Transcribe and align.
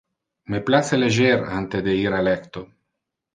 Me 0.53 0.61
place 0.69 0.99
leger 1.01 1.43
ante 1.59 1.83
de 1.89 1.95
ir 2.05 2.15
a 2.21 2.23
lecto. 2.29 2.65